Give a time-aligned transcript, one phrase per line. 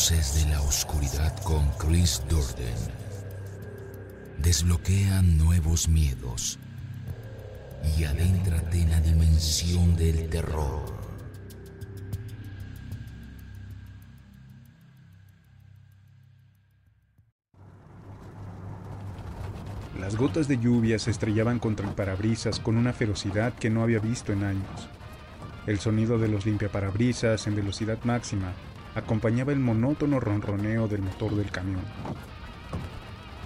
[0.00, 2.74] Voces de la Oscuridad con Chris Durden.
[4.38, 6.58] Desbloquean nuevos miedos
[7.98, 10.80] y adéntrate en la dimensión del terror.
[19.98, 23.98] Las gotas de lluvia se estrellaban contra el parabrisas con una ferocidad que no había
[23.98, 24.88] visto en años.
[25.66, 28.54] El sonido de los limpiaparabrisas en velocidad máxima
[28.94, 31.82] acompañaba el monótono ronroneo del motor del camión.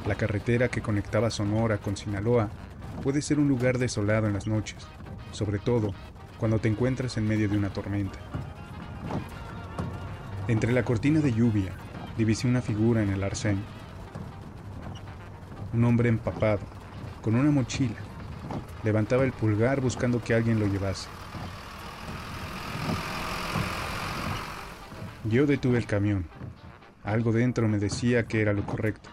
[0.07, 2.51] La carretera que conectaba Sonora con Sinaloa
[3.03, 4.87] puede ser un lugar desolado en las noches,
[5.33, 5.93] sobre todo
[6.39, 8.19] cuando te encuentras en medio de una tormenta.
[10.49, 11.73] Entre la cortina de lluvia
[12.19, 13.63] divisé una figura en el arcén.
[15.73, 16.61] Un hombre empapado,
[17.23, 17.97] con una mochila,
[18.83, 21.09] levantaba el pulgar buscando que alguien lo llevase.
[25.25, 26.27] Yo detuve el camión.
[27.03, 29.09] Algo dentro me decía que era lo correcto.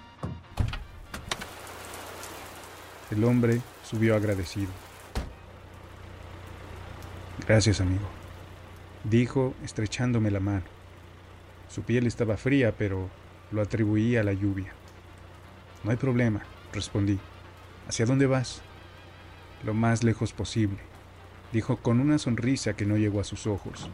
[3.11, 4.69] El hombre subió agradecido.
[7.47, 8.07] Gracias, amigo,
[9.05, 10.65] dijo estrechándome la mano.
[11.69, 13.09] Su piel estaba fría, pero
[13.51, 14.73] lo atribuía a la lluvia.
[15.85, 16.41] No hay problema,
[16.73, 17.19] respondí.
[17.87, 18.61] ¿Hacia dónde vas?
[19.63, 20.79] Lo más lejos posible,
[21.53, 23.89] dijo con una sonrisa que no llegó a sus ojos.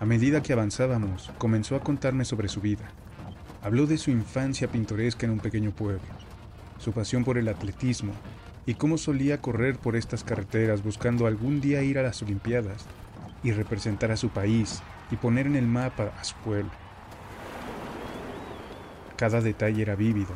[0.00, 2.88] A medida que avanzábamos, comenzó a contarme sobre su vida.
[3.62, 6.02] Habló de su infancia pintoresca en un pequeño pueblo,
[6.78, 8.12] su pasión por el atletismo
[8.66, 12.86] y cómo solía correr por estas carreteras buscando algún día ir a las Olimpiadas
[13.42, 16.70] y representar a su país y poner en el mapa a su pueblo.
[19.16, 20.32] Cada detalle era vívido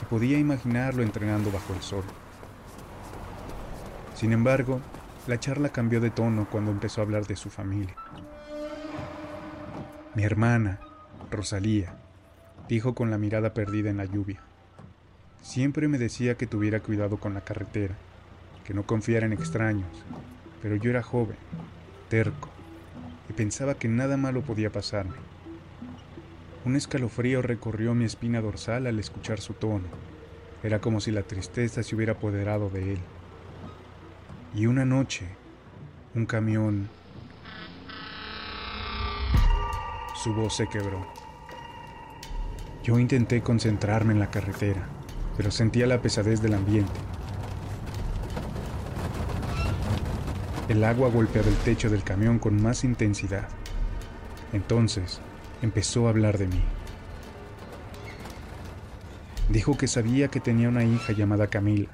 [0.00, 2.04] y podía imaginarlo entrenando bajo el sol.
[4.14, 4.80] Sin embargo,
[5.26, 7.96] la charla cambió de tono cuando empezó a hablar de su familia.
[10.16, 10.80] Mi hermana,
[11.30, 11.94] Rosalía,
[12.68, 14.40] dijo con la mirada perdida en la lluvia.
[15.40, 17.94] Siempre me decía que tuviera cuidado con la carretera,
[18.64, 19.86] que no confiara en extraños,
[20.60, 21.36] pero yo era joven,
[22.08, 22.48] terco,
[23.28, 25.14] y pensaba que nada malo podía pasarme.
[26.64, 29.86] Un escalofrío recorrió mi espina dorsal al escuchar su tono.
[30.64, 33.00] Era como si la tristeza se hubiera apoderado de él.
[34.56, 35.26] Y una noche,
[36.16, 36.88] un camión
[40.22, 41.06] Su voz se quebró.
[42.84, 44.82] Yo intenté concentrarme en la carretera,
[45.34, 46.92] pero sentía la pesadez del ambiente.
[50.68, 53.48] El agua golpeaba el techo del camión con más intensidad.
[54.52, 55.22] Entonces
[55.62, 56.62] empezó a hablar de mí.
[59.48, 61.88] Dijo que sabía que tenía una hija llamada Camila,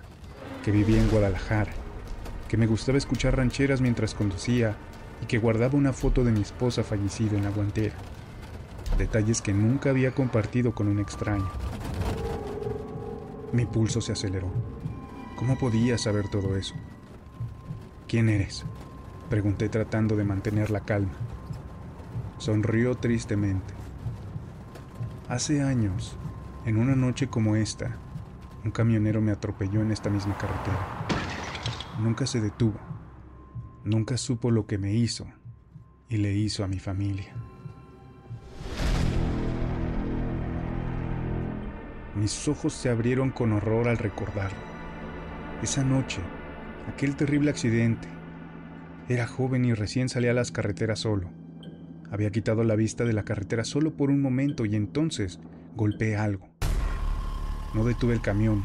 [0.64, 1.74] que vivía en Guadalajara,
[2.48, 4.74] que me gustaba escuchar rancheras mientras conducía
[5.22, 7.94] y que guardaba una foto de mi esposa fallecida en la guantera
[8.98, 11.48] detalles que nunca había compartido con un extraño.
[13.52, 14.48] Mi pulso se aceleró.
[15.36, 16.74] ¿Cómo podía saber todo eso?
[18.08, 18.64] ¿Quién eres?
[19.28, 21.12] Pregunté tratando de mantener la calma.
[22.38, 23.74] Sonrió tristemente.
[25.28, 26.16] Hace años,
[26.64, 27.96] en una noche como esta,
[28.64, 31.06] un camionero me atropelló en esta misma carretera.
[31.98, 32.78] Nunca se detuvo.
[33.84, 35.26] Nunca supo lo que me hizo
[36.08, 37.34] y le hizo a mi familia.
[42.16, 44.58] Mis ojos se abrieron con horror al recordarlo.
[45.62, 46.20] Esa noche,
[46.92, 48.08] aquel terrible accidente.
[49.08, 51.28] Era joven y recién salía a las carreteras solo.
[52.10, 55.38] Había quitado la vista de la carretera solo por un momento y entonces
[55.74, 56.48] golpeé algo.
[57.74, 58.64] No detuve el camión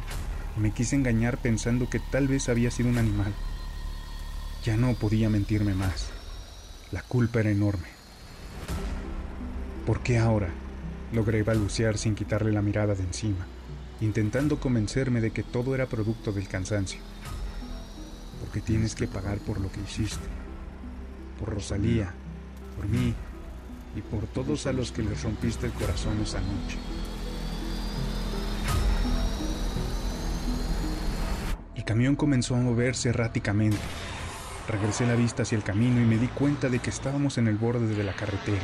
[0.58, 3.34] me quise engañar pensando que tal vez había sido un animal.
[4.64, 6.10] Ya no podía mentirme más.
[6.92, 7.88] La culpa era enorme.
[9.86, 10.50] ¿Por qué ahora?
[11.14, 13.46] Logré balbucear sin quitarle la mirada de encima,
[14.00, 17.02] intentando convencerme de que todo era producto del cansancio.
[18.40, 20.26] Porque tienes que pagar por lo que hiciste.
[21.38, 22.14] Por Rosalía,
[22.78, 23.14] por mí
[23.94, 26.78] y por todos a los que les rompiste el corazón esa noche.
[31.76, 33.78] El camión comenzó a moverse erráticamente.
[34.70, 37.58] Regresé la vista hacia el camino y me di cuenta de que estábamos en el
[37.58, 38.64] borde de la carretera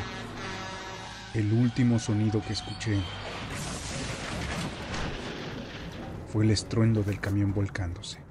[1.38, 2.98] el último sonido que escuché
[6.34, 8.26] fue el estruendo del camión volcándose.